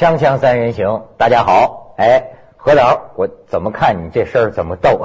[0.00, 4.98] 锵锵三人行，大家好，哎，何导，我怎么看你这事儿怎么逗？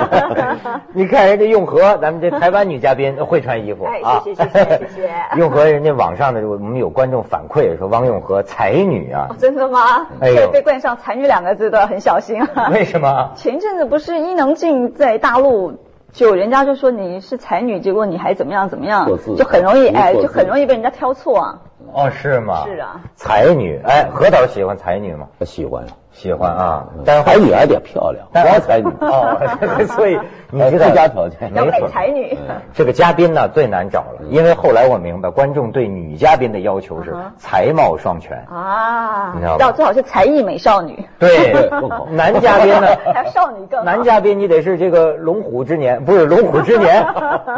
[0.96, 10.06] 你看人家用和，咱们这台湾女嘉宾会穿衣服哎啊，谢谢谢谢谢谢 用和人家网上的我们有观众反馈说汪用和才女啊哦，真的吗？
[10.22, 12.70] 哎呦被冠上“才女”两个字都要很小心啊。
[12.72, 13.32] 为什么？
[13.36, 15.74] 前一阵子不是伊能静在大陆，
[16.12, 19.06] 就人家就说你是才女，结果你还怎么样怎么样，
[19.36, 21.58] 就很容易哎，就很容易被人家挑错啊。
[21.92, 22.64] 哦，是吗？
[22.66, 25.28] 是啊，才女，哎，何导喜欢才女吗？
[25.38, 28.86] 他喜欢呀，喜欢啊，但是才女还得漂亮，但光才女。
[29.00, 30.18] 哦， 所以
[30.50, 31.52] 你知道哎附加条件。
[31.52, 31.88] 没错。
[31.88, 32.36] 才女，
[32.74, 38.44] 这个嘉宾呢最难找了，因为后来我明白，观众对女嘉宾的要求是才貌双全。
[38.50, 39.32] 啊。
[39.34, 41.52] 你知道，吧要最好是才艺美少女，对
[42.10, 43.84] 男嘉宾呢还有少女更好。
[43.84, 47.06] 男嘉宾你得是这个龙虎之年，不是龙虎之年。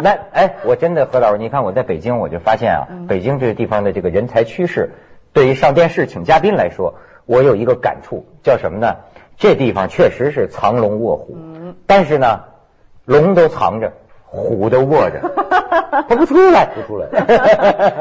[0.03, 3.07] 那哎，我真的何导，你看我在北京，我就发现啊，嗯。
[3.07, 4.93] 北京这个地方的这个人才趋势，
[5.33, 6.95] 对于上电视请嘉宾来说，
[7.31, 8.97] 我有一个感触，叫什么呢？
[9.39, 12.41] 这地方确实是藏龙卧虎，嗯但是呢，
[13.05, 13.93] 龙都藏着，
[14.25, 15.21] 虎都卧着，
[16.09, 17.07] 它 不出来，不出来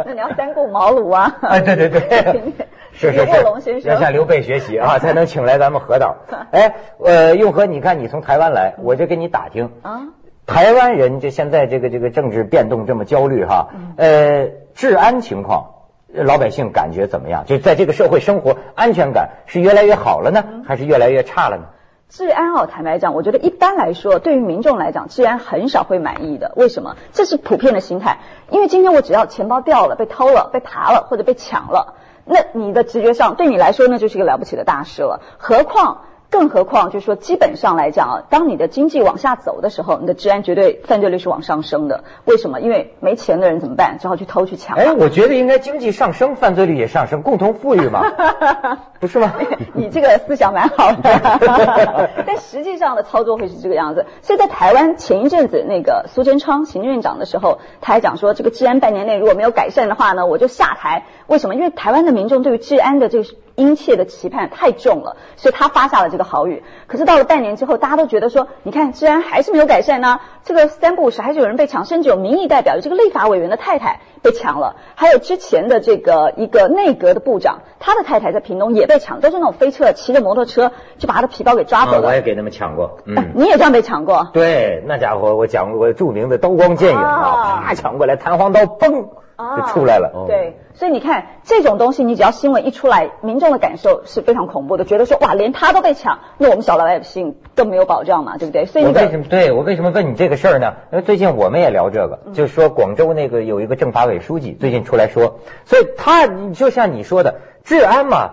[0.07, 1.37] 那你要三顾茅庐啊。
[1.43, 2.41] 哎，对对对，
[2.91, 6.17] 是是卧是，要向刘备学习啊，才能请来咱们何导。
[6.49, 10.07] 哎，呃，用和，你看你从台湾来，我就给你打听，啊，
[10.47, 15.75] 台湾人这现在这个这个政治变动这么焦虑哈，呃，治安情况。
[16.13, 17.45] 呃老百姓感觉怎么样？
[17.45, 21.63] 就在这个社会生活，安全感是越来越好了呢，还是越来越差了呢？
[22.09, 26.53] 治安哦，坦白讲，我觉得一般来说，对于民众来讲，治安很少会满意的。
[26.55, 26.95] 为什么？
[27.13, 28.17] 这是普遍的心态。
[28.49, 31.93] 因为今天我只要钱包掉了、被偷了、被扒了或者被抢了，
[32.25, 35.21] 那你的直觉上对你来说，那就是一个了不起的大事了。
[35.37, 36.01] 何况。
[36.31, 42.03] 更何况，就是说，基本上来讲啊，当你的经济往下走的时候，你的治安绝对犯罪率是往上升的。
[42.25, 42.61] 为什么？
[42.61, 43.97] 因为没钱的人怎么办？
[43.99, 44.77] 只好去偷去抢。
[44.77, 48.03] 哎，我觉得应该经济上升，犯罪率也上升，共同富裕嘛，
[48.99, 49.33] 不是吗？
[49.73, 54.05] 你这个思想蛮好的， 但实际上的操作会是这个样子。
[54.21, 61.05] 所以在台湾前一阵子，那个苏贞昌行政院长的时候，他还讲说，这个治安半年内如果没有改善的话呢，我就下台。
[61.25, 61.55] 为什么？
[61.55, 63.29] 因为台湾的民众对于治安的这个
[63.59, 66.63] 殷切的期盼太重了，所以他发下了这个豪语。
[66.87, 82.13] 可是到了半年之后，大家都觉得说，你看治安还是没有改善呢，这个三不五时还是有人被抢，甚至有民意代表，这个立法委员的太太被抢了，还有之前的这个一个内阁的部长，他的太太在屏东也被抢，都是那种飞车骑着摩托车就把他的皮包给抓走啊，我。
[82.13, 83.33] 也给他们抢过，嗯。
[83.35, 84.29] 你也这样被抢过？
[84.33, 89.09] 对，那家伙我讲过著名的刀光剑影啊，啊啪抢过来，弹簧刀嘣
[89.57, 90.11] 就出来了。
[90.13, 98.65] 哦对，所以你看这种东西，你只要新闻一出来，民众的感受是非常恐怖的，觉得说哇，连他都被抢，那我们小老百姓更没有保障嘛，对不对？
[98.65, 100.73] 所以我那个为什么对我为什么问你这个事儿呢？
[100.91, 108.31] 因为最近我们也聊这个，就是说广州那个有一个政法委书记最近出来说，所以他你就像你说的治安嘛，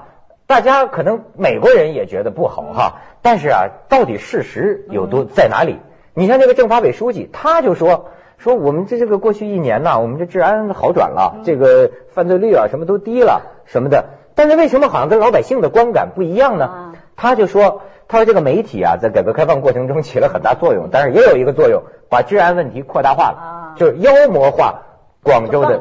[0.49, 5.79] 大家可能美国人也觉得不好哈，但是啊，到底事实有多在哪里？
[6.15, 8.11] 你像这个政法委书记，他就说。
[8.39, 14.05] 说我们这这个过去一年呐，我们这治安好转了，这个犯罪率啊什么都低了什么的，
[14.35, 16.65] 但是为什么好像跟老百姓的观感不一样呢？
[16.67, 24.83] 啊他就说，他说这个媒体啊，在改革开放过程中起了很大作用，但是也有一个作用，把治安问题扩大化了，啊就是妖魔化
[25.23, 25.79] 广州的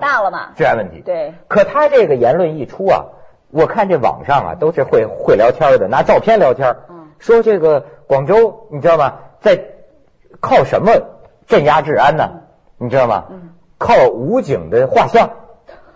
[0.55, 1.01] 治安问题。
[1.01, 3.05] 对可他这个言论一出啊，
[3.51, 9.15] 我看这网上啊都是会会聊天的，拿照片聊天，嗯说这个广州你知道吗？
[9.41, 9.59] 在
[10.39, 10.93] 靠什么
[11.47, 12.43] 镇压治安呢？
[12.77, 13.25] 你知道吗？
[13.29, 15.31] 嗯靠武警的画像。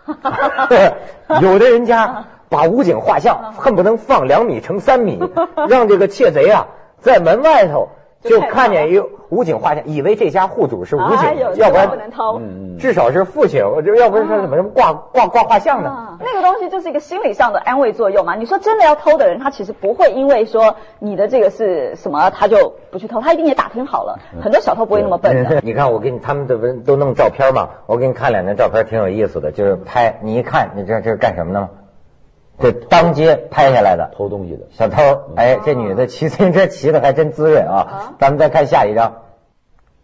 [1.42, 5.20] 有的人家把武警画像恨不能放两米乘三米，
[5.70, 6.68] 让这个窃贼啊
[7.00, 7.90] 在门外头
[8.22, 12.42] 就看见一个武警画像，以为这家户主是武警，要不然不然能偷。
[12.78, 15.90] 至少是父亲，我就要不是说怎么什么挂挂挂画像呢？
[15.90, 18.36] 啊，那个东西就是一个心理上的安慰作用嘛。
[18.36, 24.20] 你说真的要偷的人，他其实不会因为说你的这个是什么，他就不去偷，他一定也打听好了。
[24.42, 25.62] 很多小偷不会那么笨的。
[25.64, 31.70] 你看，我给你他们的文都弄照片嘛，我给你看两张照片，挺有意思的，就是拍，你一看，你知道这是干什么的吗？
[32.60, 38.14] 这当街拍下来的偷东西的，小偷，哎，这女的骑自行车骑的还真滋润啊啊！
[38.20, 39.22] 咱们再看下一张，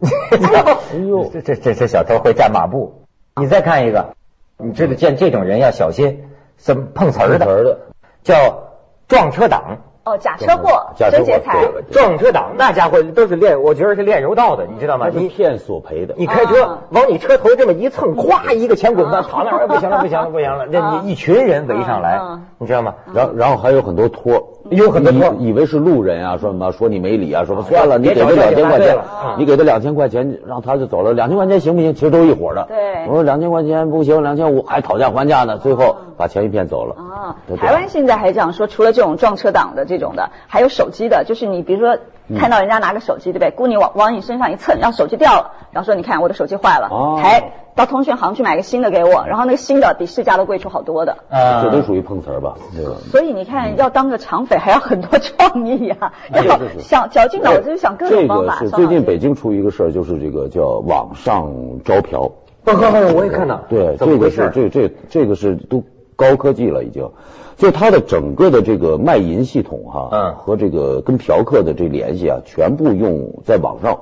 [0.00, 3.02] 哎呦这这这这小偷会站马步。
[3.36, 4.14] 你再看一个，
[4.56, 6.24] 你知道见这种人要小心，
[6.56, 7.44] 怎么碰瓷儿的？
[7.44, 7.78] 碰瓷儿的
[8.22, 8.68] 叫
[9.06, 9.82] 撞车党。
[10.06, 15.08] 哦，假车祸、假车劫财，撞车党那家伙都是练，我觉得是练柔道的，你知道吗？
[15.08, 16.14] 你他是骗索赔的。
[16.16, 22.94] 你开车啊往你车头这么一蹭，咵一个前滚翻，躺那儿，哎不行了，不行了，不行了，这啊你一群人围上来啊，你知道吗？
[23.12, 28.96] 然后然后还有很多托，有很多托以以为是路人啊，说什么说你没理啊，说算了，你给他两千块钱
[29.38, 31.94] 你给他两千块钱，让他就走了，两千块钱行不行？
[31.94, 32.66] 其实都一伙的。
[32.68, 36.94] 对我说两千块钱不行，两千五还讨价还价呢，最后把钱一骗走了。
[36.94, 41.98] 啊台湾现在还讲说，除了这种撞车党的这种的，还有手机的，就是你比如说
[42.28, 43.50] 嗯看到人家拿个手机，对不对？
[43.50, 51.18] 姑娘往往你身上一蹭，然后手机掉了，然后说你看我的手机坏了，哦还到通讯行去买个新的给我，然后那个新的比市价都贵出好多的。
[51.30, 52.54] 啊这都属于碰瓷儿吧？
[52.74, 52.92] 对吧？
[53.10, 58.60] 所以你看，要当个抢匪还要很多创意啊， 要想绞尽脑汁想各种方法。
[58.60, 61.52] 个是最近北京出一个事儿，就是这个叫网上
[61.84, 62.30] 招嫖。
[62.64, 64.50] 不不不，我也看到，对，这个是？
[64.52, 65.84] 这这这个是都
[66.16, 67.10] 高科技了已经，
[67.56, 70.34] 就它的整个的这个卖淫系统哈，嗯。
[70.36, 74.00] 和这个跟嫖客的这联系啊，全部用在网上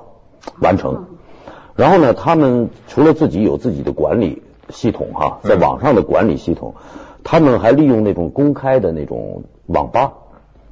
[0.61, 1.05] 完成。
[1.75, 6.75] 然后呢，他们除了自己有自己的管理系统哈，在网上的管理系统，
[7.23, 10.13] 他们还利用那种公开的那种网吧，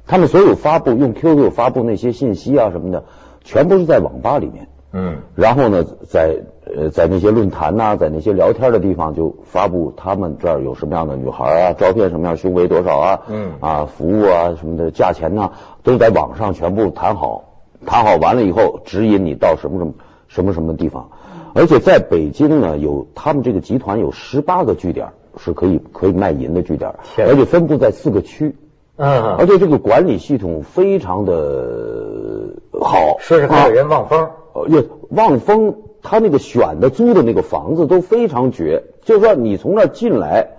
[0.06, 3.04] 他们所有发布用 QQ 发布那些信息啊什么的，
[3.42, 4.68] 全部是在网吧里面。
[4.92, 5.18] 嗯。
[5.34, 6.36] 然后呢，在
[6.76, 15.52] 呃在那些论坛呐、在那些聊天的地方就发布他们这儿有什么样的女孩啊，照片什么样，胸围多少啊，嗯啊服务啊什么的，价钱呐、
[15.82, 17.44] 都在网上全部谈好，
[17.84, 19.94] 谈好完了以后指引你到什么什么
[20.28, 21.10] 什么什么地方，
[21.54, 28.56] 而且在北京呢，有他们这个集团有十八个据点是可以可以卖淫的据点，而且分布在四个区。
[28.96, 40.50] 嗯，而且这个管理系统非常的好，说是还有人望风，呃，也望风，他那个选的租的那个房子都非常绝，就是说你从那儿进来，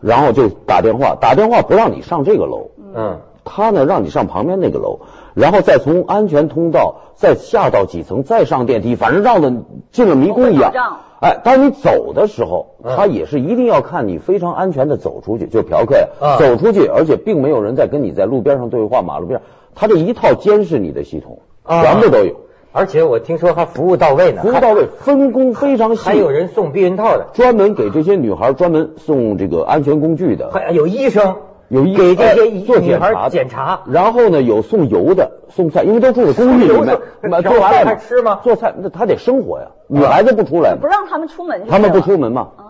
[0.00, 3.20] 然后就打电话，打电话不让你上这个楼，嗯。
[3.42, 5.00] 他呢让你上旁边那个楼，
[5.34, 9.52] 然后再从安全通道再下到几层，再上电梯，反正绕的
[9.90, 10.72] 进了迷宫一样。
[11.20, 12.96] 哎，当你走的时候，嗯。
[12.96, 16.38] 他也是一定要看你非常安全的走出去，就嫖客呀，啊。
[16.38, 19.40] 走出去，而且并没有人在跟你在路边上对话，马路边，
[19.74, 21.82] 他这一套监视你的系统，啊。
[21.82, 22.36] 全部都有，
[22.72, 31.36] 而且我听说还服务到位呢，服务到位，分工非常细，还，有人送避孕套的，专门给这些女孩专门送这个安全工具的，还有医生
[31.68, 33.30] 有一给这些哎做女孩检查的。
[33.30, 36.98] 检查，然后呢有送油的、送菜，因为都住在公寓里面。
[37.42, 38.38] 做完了还吃吗？
[38.44, 42.64] 做菜那他得生活呀，女孩子不出来不，让他们出门他们不出门嘛，啊。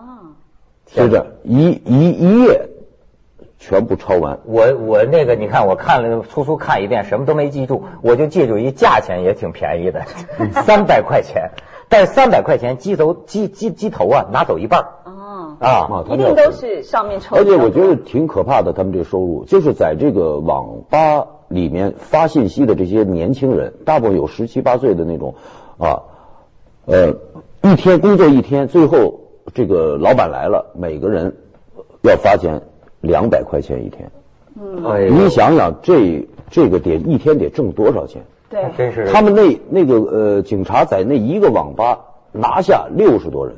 [0.87, 2.69] 就这一一一夜
[3.61, 4.39] 全部抄完。
[4.45, 10.01] 我我那个你看，我看了粗粗看一遍，什么都没记住，我就记住一价钱也挺便宜的，
[10.65, 11.51] 三百块钱，
[11.87, 17.35] 但是三百块钱鸡头鸡鸡鸡头啊拿走一半哦，啊，啊，一定都是上面抽。
[17.35, 25.35] 而且我觉得挺可怕的，他们这收入就是在这个网吧里面发信息的这些年轻人，大部分有十七八岁的那种
[25.77, 26.01] 啊，
[26.85, 27.13] 呃，
[27.61, 29.19] 一天工作一天，最后
[29.53, 31.37] 这个老板来了，每个人
[32.01, 32.63] 要发钱
[33.01, 34.09] 两百块钱一天。
[34.85, 38.23] 哎呦你想想，这这个得一天得挣多少钱？
[38.49, 41.99] 对，真是他们那那个呃，警察在那一个网吧
[42.33, 43.55] 拿下六十多人，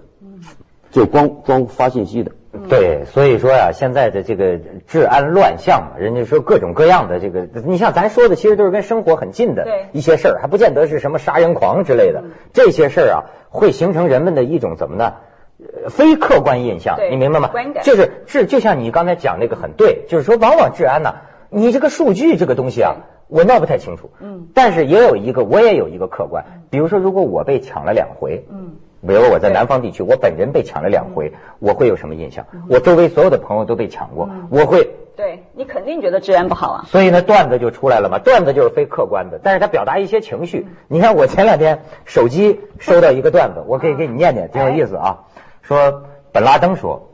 [0.92, 2.32] 就光光发信息的。
[2.70, 12.26] 对，所以说呀、现在的这个治安乱象嘛，人家说各种各样的这个，你像咱说的，其实都是跟生活很近的一些事儿，还不见得是什么杀人狂之类的。
[12.54, 13.18] 这些事儿啊，
[13.50, 15.14] 会形成人们的一种怎么呢？
[15.60, 17.50] 呃非客观印象，你明白吗
[17.84, 21.16] 就是是，就像你刚才讲那个很对，就是说，往往治安呢、
[21.50, 22.96] 你这个数据这个东西啊，
[23.28, 24.10] 我闹不太清楚。
[24.20, 28.76] 嗯，但是也有一个，我也有一个客观，比如说，如果我被抢了两回，嗯，
[29.08, 32.46] 比如我在南方地区，我本人被抢了两回，我会有什么印象？
[32.68, 36.86] 我周围所有的朋友都被抢过，我会，对你肯定觉得治安不好啊。
[36.88, 38.18] 所以呢，段子就出来了嘛。
[38.20, 40.66] 段子就是非客观的，但是它表达一些情绪。
[40.88, 45.26] 你看，我前两天手机收到一个段子，我可以给你念念，挺有意思啊。
[45.64, 47.10] 说本拉登说，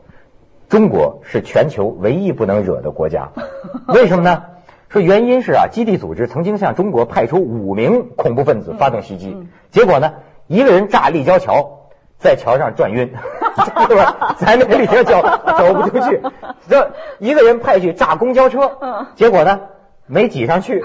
[0.68, 3.30] 中国是全球唯一不能惹的国家，
[3.88, 4.42] 为什么呢？
[4.88, 10.14] 说原因是啊，基地组织曾经向中国派出五名恐怖分子发动袭击，结果呢，
[10.48, 13.14] 一个人炸立交桥，在桥上转晕，
[13.86, 14.34] 对吧？
[14.38, 15.22] 咱那个立交桥
[15.56, 16.20] 走不出去，
[16.68, 16.90] 这
[17.20, 19.60] 一个人派去炸公交车，结果呢？
[20.06, 20.84] 没挤上去，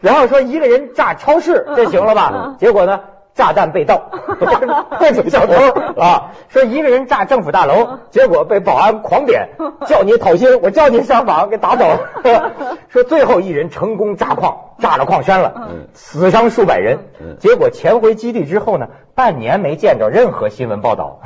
[0.00, 2.56] 然后说一个人炸超市，这行了吧？
[2.58, 3.00] 结果呢，
[3.38, 4.10] 炸弹被盗，
[4.98, 5.54] 这个小偷
[5.96, 9.50] 啊，说一个人炸政府大楼，结果被保安狂点，
[9.86, 12.50] 叫你讨薪，我叫你上访，给打走了。
[12.88, 16.98] 说最后一人成功炸矿，炸了矿山了，死伤数百人。
[17.38, 21.20] 结果潜回基地之后呢，半年没见着任何新闻报道，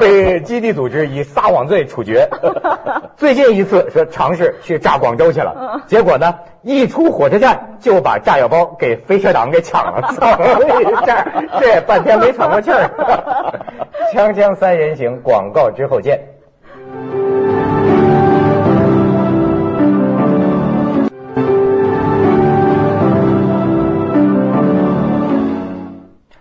[0.00, 2.28] 被基地组织以撒谎罪处决。
[3.16, 6.34] 最近一次说尝试去炸广州去了，结果呢？
[6.68, 10.12] 一出火车站就把炸药包给飞车党给抢了，
[11.06, 12.90] 这这半天没喘过气儿。
[14.12, 16.22] 锵锵三人行，广告之后见。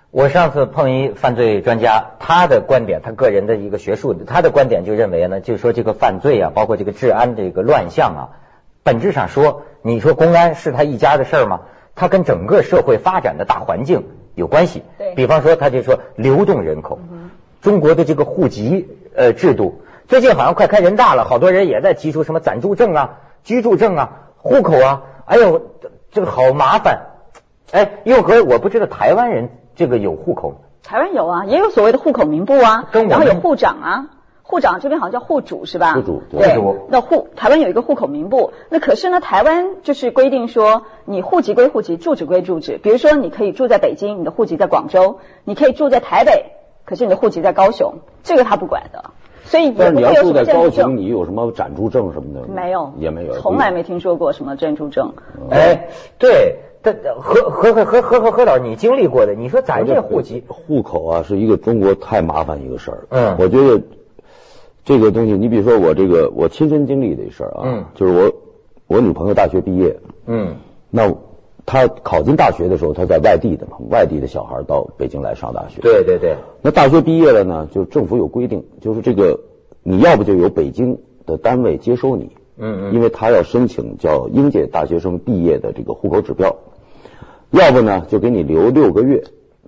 [0.10, 8.42] 我上次碰一犯罪专家，他的观点，他个人的一个学术，他的观点就认为呢，就是说这个犯罪啊，包括这个治安这个乱象啊。
[8.86, 11.62] 本质上说，你说公安是他一家的事儿吗？
[11.96, 14.04] 他跟整个社会发展的大环境
[14.36, 14.84] 有关系。
[15.00, 17.00] 对，比方说，他就说流动人口，
[17.62, 25.64] 中国的这个户籍呃制度，最近好像快开人大了，好多人也在提出什么暂住证啊、居住证啊、户口啊，哎呦，
[26.12, 27.08] 这个好麻烦。
[27.72, 34.06] 哎，又和我不知道台湾人这个有户口台湾有啊，也有所谓的户口名簿啊，然后有户长啊。
[34.48, 35.94] 户长这边好像叫户主是吧？
[35.94, 36.56] 户主对。
[36.90, 42.78] 那户台湾有一个户口名簿，那可是呢，台湾就是规定说，你户籍归户籍，住址归住址。
[42.78, 46.52] 比如说，你可以住在北京，你的户籍在广州；你可以住在台北，
[46.86, 49.06] 可是你的户籍在高雄，这个他不管的。
[49.46, 52.48] 所以但是你要住在高雄，你有什么暂住证什么的？
[52.48, 55.14] 没有，也没有，从来没听说过什么暂住证。
[55.50, 55.88] 哎，
[56.20, 63.08] 对，但何何何何何何何导，你经历过的，你说咱这户籍户口啊，是一个中国太麻烦一个事儿。
[63.10, 63.82] 嗯，我觉得。
[64.86, 68.32] 这个东西，你比如说我这个我亲身经历的一事儿啊，就是我
[68.86, 70.56] 我女朋友大学毕业，嗯，
[70.92, 71.12] 那
[71.66, 76.36] 她考进大学的时候，她在外地的嘛，外地的小孩到北京来上大学，对对对。
[76.62, 79.40] 那大学毕业了呢，就政府有规定，就是这个
[79.82, 86.56] 你要不就由北京的单位接收你，嗯嗯，因为他要申请叫应届大学生毕业的这个户口指标，
[87.50, 89.24] 要不呢就给你留六个月，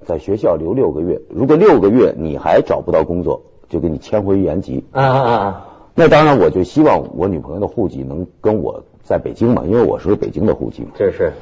[0.06, 3.42] 在学校留六个月，如果六个月你还找不到工作。
[3.70, 5.64] 就给你迁回原籍啊啊啊！
[6.00, 10.90] 那当然，我就希望我女朋友的户籍能跟我在北京嘛，因为我是北京的户籍嘛。
[10.96, 11.34] 这是，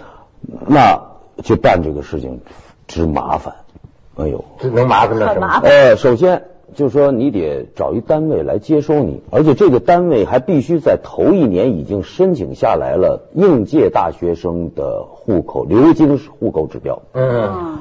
[0.66, 1.02] 那
[1.44, 2.40] 就办这个事情
[2.88, 3.54] 之麻烦。
[4.16, 5.60] 哎呦，这能麻烦到什么？
[5.62, 17.02] 呃，首先就是说你得找一单位来接收你，而且这个单位还必须在头一年已经申请下来了应届大学生的户口流经户口指标。
[17.12, 17.80] 嗯。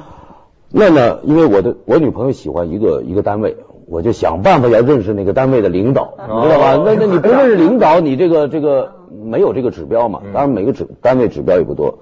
[0.69, 3.55] 那呢，因为我的我女朋友喜欢一个一个单位。
[3.87, 6.83] 我就想办法要认识那个单位的领导，你知道吧？
[6.85, 10.21] 那那你不认识 领导，你这个这个没有这个指标嘛？
[10.33, 11.99] 当然每个指单位指标也不多，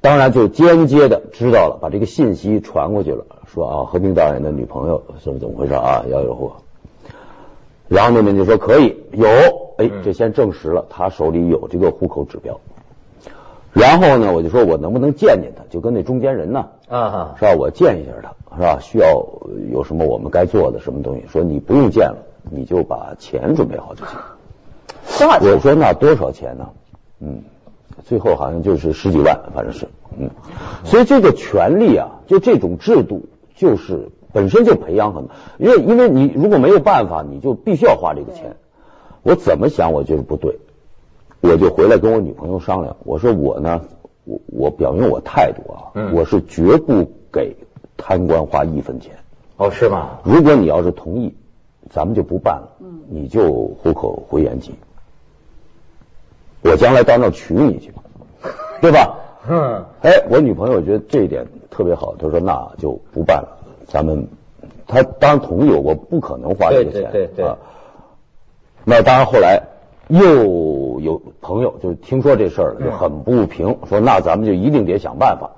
[0.00, 6.04] 当然就间接的知道了，把这个信息传过去了，说啊，和平导演的女朋友是怎么回事啊？
[6.10, 6.56] 要有货，
[7.88, 9.28] 然后那边就说可以有，
[9.78, 12.58] 哎，这先证实了他手里有这个户口指标。
[13.78, 17.54] 然后呢，我就说我能不能见见他，就跟那中间人呢，啊，是吧？
[17.58, 18.32] 我见一下他。
[18.56, 18.78] 是吧？
[18.80, 19.26] 需要
[19.70, 21.24] 有什么我们该做的什么东西？
[21.28, 22.16] 说你不用见了，
[22.50, 24.16] 你就把钱准备好就行。
[25.18, 25.52] 多少钱？
[25.52, 26.70] 我说那多少钱呢？
[27.20, 27.42] 嗯，
[28.04, 30.30] 最后好像就是十几万，反正是嗯。
[30.84, 35.34] 所以这个权利啊，就这种制度，就是本身就培养很多。
[35.58, 38.56] 因为因为你如果没有办法，你就必须要花这个钱。
[39.22, 40.60] 我怎么想，我觉得不对。
[41.48, 43.80] 我就回来跟我女朋友商量，我说我呢，
[44.24, 47.56] 我我表明我态度啊，我是绝不给。
[47.98, 49.16] 贪官花一分钱
[49.56, 50.18] 哦，是吗？
[50.22, 51.34] 如果你要是同意，
[51.88, 52.68] 咱们就不办了。
[52.80, 54.74] 嗯，你就户口回延吉，
[56.62, 57.90] 我将来到那娶你去，
[58.82, 59.18] 对吧？
[59.48, 59.82] 嗯。
[60.02, 63.48] 哎，我女朋友觉得这一点特别好，她说那就不办了，
[63.86, 64.28] 咱们
[64.86, 67.10] 她当然同意，我不可能花这个钱。
[67.12, 67.54] 对对对。
[68.84, 69.62] 那当然，后来
[70.08, 75.50] 又有朋友就听说这事儿了就很不平，说那咱们就一定得想办法，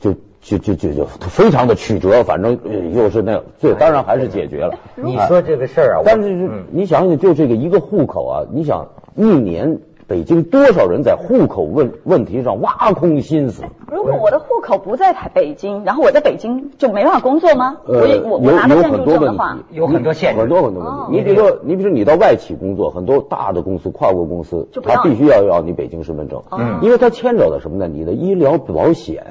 [0.00, 0.14] 就。
[0.44, 2.58] 就就就就非常的曲折，反正
[2.96, 4.74] 又是那最当然还是解决了。
[4.96, 6.34] 你说这个事儿啊，但是
[6.72, 9.78] 你想想，就这个一个户口啊，你想一年
[10.12, 13.62] 北京多少人在户口问问题上挖空心思？
[13.90, 17.78] 如果我的户口不在台北京，然后我在北京就没办法工作吗？
[17.86, 21.16] 呃，我有有很多问题，有很多限制，很多很多问题。
[21.16, 27.88] 你比如说，你比如说你到外企工作，很多大的公司、跨国公司，他必须要要你北京身份证，嗯，因为他牵扯到什么呢？
[27.88, 29.24] 你的医疗保险。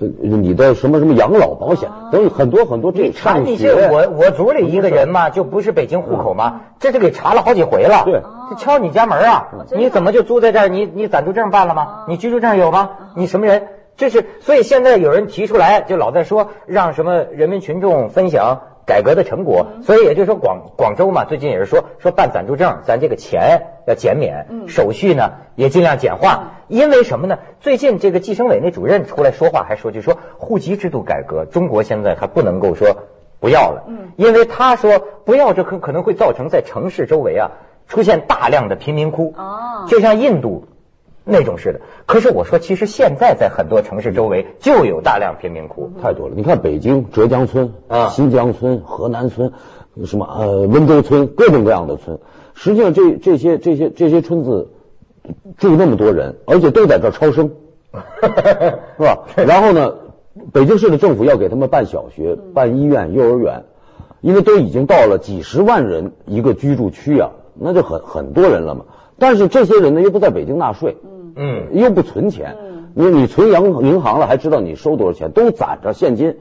[0.00, 8.02] 呃，你的什么什么养老保险等很多很多这查你这，我我组里一个人嘛，就不是北京户口嘛，这就给查了好几回了。
[8.04, 8.20] 对，
[8.50, 10.68] 这敲你家门啊，你怎么就租在这儿？
[10.68, 12.06] 你你暂住证办了吗？
[12.08, 12.90] 你居住证有吗？
[13.14, 13.68] 你什么人？
[13.96, 27.38] 这是所以现在有人提出来，就老在说让什么人民群众分享改革的成果，所以也就是说广广州嘛，最近也是说说办暂住证，咱这个钱要减免，手续呢也尽量简化，因为什么呢？
[27.60, 32.96] 最近这个计生委那主任出来说话，还说就说户籍制度改革，中国现在还不能够说
[33.40, 34.12] 不要了，嗯。
[34.16, 37.52] 因为他说不要，这可可能会造成在城市周围啊
[37.88, 39.86] 出现大量的贫民窟，哦。
[39.88, 40.66] 就像印度
[41.24, 41.80] 那种似的。
[42.06, 45.90] 可是我说，其实现在在很多城市周围就有大量贫民窟。
[46.02, 46.34] 太多了。
[46.36, 49.52] 你看北京浙江村啊新疆村、河南村，
[50.04, 52.18] 什么呃温州村，各种各样的村。
[52.54, 54.70] 实际上这这些这些这些村子
[55.56, 57.50] 住那么多人，而且都在这儿超生，
[58.98, 59.24] 是吧？
[59.36, 59.94] 然后呢，
[60.52, 63.64] 北京市的政府要给他们办小学、办医院、幼儿园，
[64.20, 68.84] 因为都已经到了几十万人一个居住区啊，那就很很多人了嘛。
[69.18, 70.96] 但是这些人呢又不在北京纳税，
[71.36, 72.56] 嗯，又不存钱，
[72.94, 76.38] 你你存银银行了还知道你收多少钱，都攒着现金。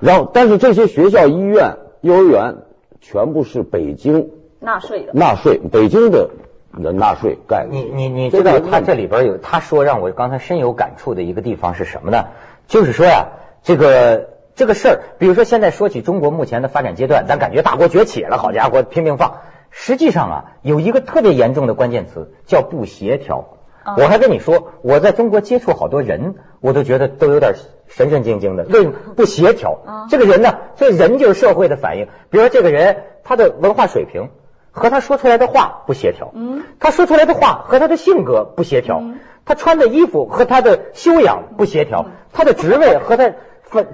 [0.00, 2.56] 然后，但是这些学校、医院、幼儿园
[3.00, 4.30] 全部是北京
[4.60, 5.12] 纳税的。
[5.14, 6.30] 纳税，北京的
[6.76, 7.86] 人纳税概念。
[7.86, 12.26] 你你你知道他这里边有他说让我刚才深有感触的一个地方是什么呢？
[12.66, 13.28] 就是说呀，
[13.62, 19.38] 这个这个事儿，比如说现在说起中国目前的发展阶段，咱感觉大国崛起了，好家伙，拼命放。
[19.70, 23.55] 实际上啊，有一个特别严重的关键词叫不协调。
[23.96, 27.54] 我还跟你说，我在中国接触好多人，我都觉得都有点
[27.86, 29.78] 神神经经的，为什么不协调？
[30.08, 32.06] 这个人呢，这人就是社会的反应。
[32.30, 34.30] 比如说这个人他的文化水平
[34.70, 36.62] 和他说出来的话不协调，嗯。
[36.80, 39.02] 他说出来的话和他的性格不协调，
[39.44, 43.32] 他穿的衣服和他的修养不协调，他的职位和他。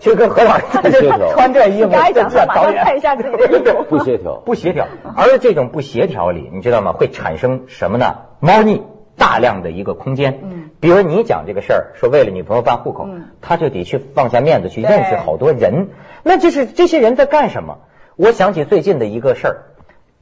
[0.01, 1.33] 就跟何老师不协调。
[1.33, 2.85] 穿这衣服，你刚才讲说马上导演。
[2.85, 4.35] 看一下自己的衣服不协调。
[4.45, 4.87] 不协调。
[5.17, 6.93] 而这种不协调里，你知道吗？
[6.93, 8.17] 会产生什么呢？
[8.39, 8.83] 猫腻，
[9.16, 10.40] 大量的一个空间。
[10.42, 15.88] 嗯，比如你讲这个事儿，说为了女朋友办户口，嗯他就得去放下面子去认识好多人。
[16.23, 17.78] 那就是这些人在干什么？
[18.16, 19.57] 我想起最近的一个事儿，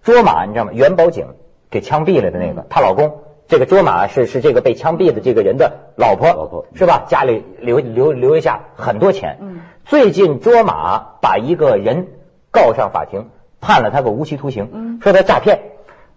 [0.02, 0.72] 卓玛，你知道吗？
[0.72, 1.26] 元宝井
[1.70, 3.22] 给枪毙了的那个，她老公。
[3.48, 7.04] 这个卓玛是是这个被枪毙的这个人的老婆，老婆是吧？
[7.08, 9.38] 家里留留留下很多钱。
[9.40, 12.06] 嗯最近卓玛把一个人
[12.52, 13.28] 告上法庭，
[13.60, 15.62] 判了他个无期徒刑，嗯说他诈骗，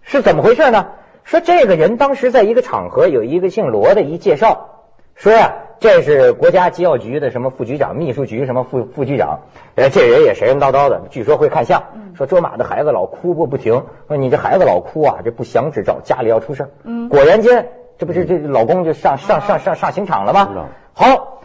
[0.02, 0.86] 是怎么回事呢？
[1.24, 9.40] 说这个人当时在一个场合有一个姓罗的一介绍，说呀、这是国家机要局的什么副局长、秘书局什么副副局长，
[9.74, 11.82] 呃，这人也神神叨叨的，据说会看相。
[12.14, 16.70] 说卓玛的孩子老哭不不停，说你这孩子老哭啊，这不祥之兆，家里要出事儿。
[16.84, 20.68] 嗯果然间，这不是这老公就上上上上上刑场了吗？
[20.92, 21.42] 好，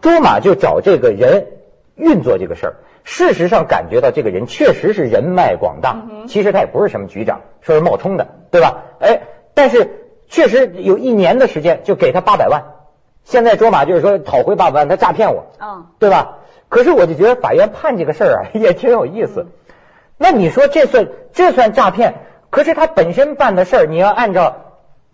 [0.00, 1.46] 卓玛就找这个人
[1.96, 2.76] 运作这个事儿。
[3.10, 5.96] 事实上，感觉到这个人确实是人脉广大，
[6.28, 8.82] 其实他也不是什么局长，说是冒充的，对吧？
[9.00, 9.22] 哎，
[9.54, 12.64] 但是确实有一年的时间就给他八百万。
[13.24, 16.36] 现在卓玛就是说讨回八百万，他诈骗我，嗯对吧？
[16.68, 19.46] 可是我就觉得法院判这个事儿啊 也挺有意思。
[20.18, 22.14] 那你说这算这算诈骗？
[22.50, 24.56] 可是他本身办的事儿，你要按照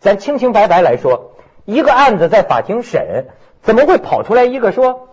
[0.01, 3.27] 咱清清白白来说，一个案子在法庭审，
[3.63, 5.11] 怎么会跑出来一个说，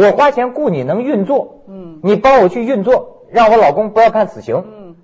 [0.00, 4.62] 我花钱雇你能运作，嗯你帮我去运作，让我老公不要判死刑。
[4.64, 4.94] 嗯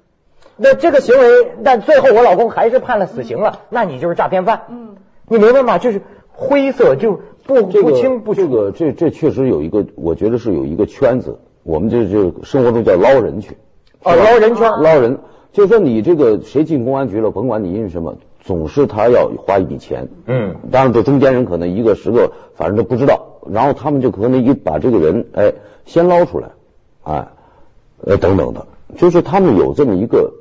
[0.57, 4.63] 那这个行为，但最后我老公还是判了死刑了，那你就是诈骗犯。
[4.69, 4.95] 嗯，
[5.27, 5.79] 你明白吗？
[5.79, 8.41] 就是灰色，就不这个不清不楚。
[8.41, 13.57] 这个这这确实有一个，我觉得是有一个圈子，我们这这生活中叫捞人去，
[14.05, 14.71] 哦，捞人圈。
[14.81, 15.19] 捞人，
[15.51, 20.09] 就是说你这个谁进公安局了，甭管你因为什么，总是他要花一笔钱。
[20.27, 25.53] 嗯，当然这中间人可能一个十个，反正都不知道，然后他们就可能一把这个人哎
[25.87, 26.51] 先捞出来，
[27.03, 27.27] 哎，
[28.05, 30.33] 呃等等的，就是他们有这么一个，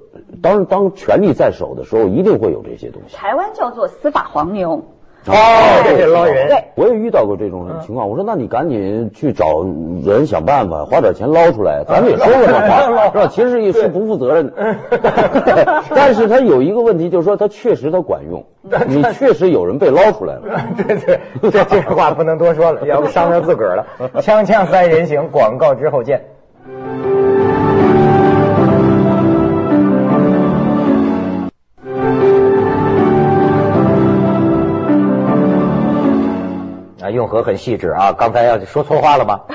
[0.42, 3.16] 当当权力在手的时候，一定会有这些东西。
[3.16, 4.84] 台湾叫做司法黄牛。
[5.28, 5.36] 哦，
[5.84, 6.48] 这是捞人。
[6.48, 9.64] 对，我也遇到过这种情况，我说那你赶紧去找
[10.06, 13.28] 人想办法，花点钱捞出来，咱们也说过这话，是吧？
[13.28, 14.76] 其实也是不负责任的，
[15.96, 18.44] 但是他有一个问题，就是说他确实他管用，
[18.88, 20.42] 你确实有人被捞出来了。
[20.76, 21.20] 对对，
[21.52, 23.86] 这这话不能多说了，要不伤着自个儿了。
[24.22, 26.33] 锵锵三人行，广告之后见。
[37.14, 39.42] 用和很细致啊，刚才要说错话了吗？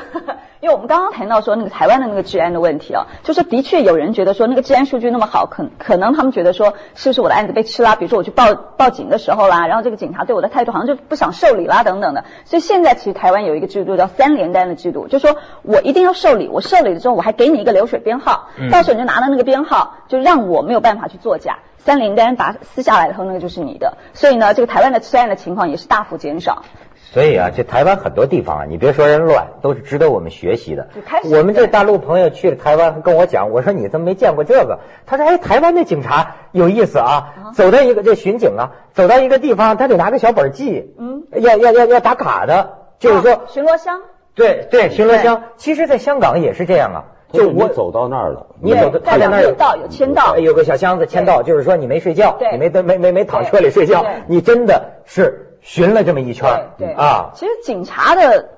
[0.60, 7.94] 因为我们刚刚谈到说那个台湾的那个治安的问题啊，就是的确有人觉得说那个治安数据那么好，可可能他们觉得说是不是我的案子被吃啦？
[7.94, 12.24] 比如说我去报报警的时候啦，然后这个警察对我的态度好像就不想受理啦等等的。
[12.44, 21.60] 所以现在其实台湾有一个制度叫三联单的制度，就说我一定要受理，我受理了之后我还给你一个流水编号，嗯到时候你就拿到那个编号，就让我没有办法去作假。
[21.78, 23.96] 三联单把它撕下来以后，那个就是你的。
[24.12, 26.64] 所以呢，这个台湾的治安的情况也是大幅减少。
[27.10, 30.88] 所以啊，这台湾很多地方啊，你别说人乱，都是值得我们学习的。
[31.24, 34.80] 我们这大陆朋友去了台湾，跟我讲，我说你怎么没见过这个？
[35.06, 44.00] 他说哎，台湾的警察有意思啊，走到一个这巡警啊，走到一个地方，他得拿个小本记，嗯，要要要要打卡的，就是说啊，巡逻箱，
[44.34, 45.44] 对对，巡逻箱。
[45.56, 50.36] 其实，在香港也是这样啊，就就我我走到那儿了，你走到，他在那儿有道有签到。
[50.36, 52.52] 有个小箱子签到，就是说你没睡觉，对。
[52.52, 57.32] 你没没没没躺车里睡觉，你真的是巡了这么一圈儿对对啊。
[57.34, 58.48] 其实警察的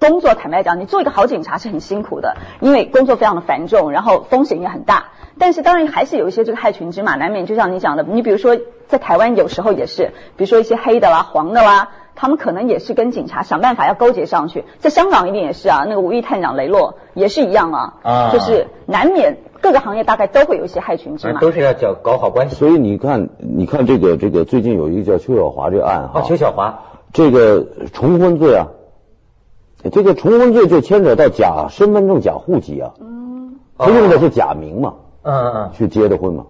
[0.00, 5.08] 工作，坦白讲，你做一个好警察是很辛苦的，因为工作非常的繁重，然后风险也很大。
[5.38, 8.56] 但是当然还是有一些这个害群之马，难免就像你讲的，你比如说
[8.88, 11.90] 在台湾有时候也是，比如说一些黑的啦、黄的啦。
[12.16, 21.40] 他们可能也是跟警察想办法要勾结上去，在香港一定也是啊，那个吴义探长雷洛也是一样啊，啊就是难免各个行业大概都会有一些害群之马。
[21.40, 22.54] 都是要搞搞好关系。
[22.54, 26.80] 所以你看，你看这个这个最近有一个叫邱小华这个案哈，哦，邱小华，
[27.14, 28.66] 这个重婚罪啊，
[29.90, 36.44] 这个重婚罪就牵扯到假身份证、假户籍啊，嗯，他用的是假名嘛，嗯嗯嗯，去结的婚嘛，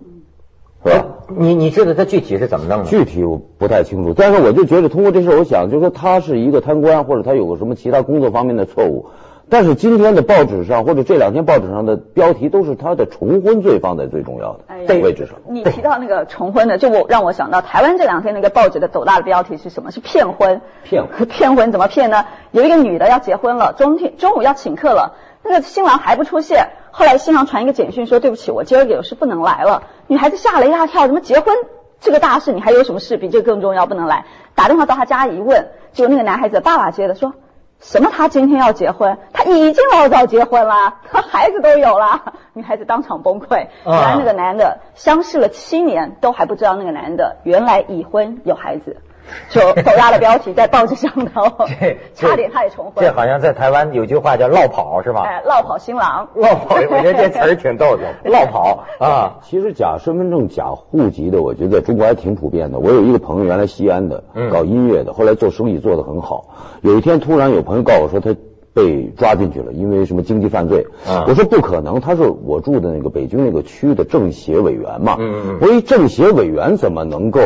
[0.83, 0.97] 是吧？
[0.97, 1.05] 哎
[1.39, 2.85] 你你知道他具体是怎么弄的？
[2.87, 9.07] 具体我不太清楚，但是我就觉得通过这事，我想就是说他是一个贪官，或者他有个什么其他工作方面的错误。
[9.51, 15.37] 但是今天的报纸上或者这两天报纸上的标题都是他的重婚罪放在最重要哎呀的位置上。
[15.49, 19.91] 你提到那个重婚的，就我让我想到台湾这两天那个报纸的斗大的标题是什么？
[19.91, 20.61] 是骗婚。
[20.83, 22.25] 骗婚骗婚怎么骗呢？
[22.53, 29.85] 有一个女的要结婚了，中天中午要请客了，那个新郎还不出现，后来新郎传一个简讯说对不起，我今儿有事不能来了。
[30.07, 31.55] 女孩子吓了一大跳，怎么结婚
[32.01, 34.25] 这个大事你还有什么事比这个更重要不能来？
[34.55, 37.35] 打电话到他家一问，结果那个男孩子的爸爸接的说。
[37.81, 38.11] 什么？
[38.11, 39.19] 他今天要结婚？
[39.33, 42.33] 他已经老早结婚了，他孩子都有了。
[42.53, 43.67] 女孩子当场崩溃。
[43.85, 49.03] 原来那个男的相识了七年，都还不知道那个男的原来已婚有孩子，
[49.49, 51.43] 就抖大了标题在报纸上头
[51.81, 52.95] 这， 差点他也重婚。
[53.05, 55.23] 这好像在台湾有句话叫“落跑”是吧？
[55.25, 56.29] 哎，落跑新郎。
[56.35, 59.39] 落跑，我觉得这词儿挺逗的，落跑 啊。
[59.43, 62.79] 其实假身份证、假户籍的，我觉得在中国还挺普遍的。
[62.79, 66.47] 我有一个朋友，原来西安的嗯，搞音乐的，后来做生意做得很好。
[66.83, 68.35] 有一天突然有朋友告诉我说他
[68.75, 70.85] 被抓进去了，因为什么经济犯罪。
[71.07, 75.17] 啊我说不可能，他是我住的那个北京那个区的政协委员嘛。
[75.19, 77.41] 嗯嗯嗯我一政协委员怎么能够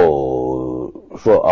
[1.18, 1.50] 说啊？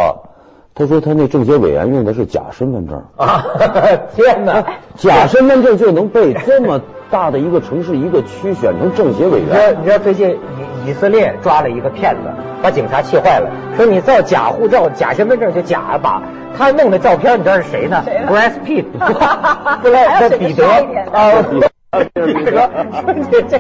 [0.79, 3.03] 他说他那政协委员用的是假身份证。
[3.17, 3.47] 啊！
[4.15, 4.63] 天哪！
[4.95, 9.77] 假身份证就能被这么大的一个城市一个区选成政协委你知道员？
[9.81, 10.39] 你知道最近
[10.85, 12.29] 以以色列抓了一个骗子，
[12.63, 16.23] 把警察气坏了，说你造假护照、假身份证就假吧。
[16.59, 18.85] 他弄的照片你知道是谁呢谁呢？Brad Pitt，
[19.81, 20.67] 布莱德彼得
[21.11, 21.43] 啊，
[22.13, 22.71] 彼得，
[23.03, 23.59] 说这这。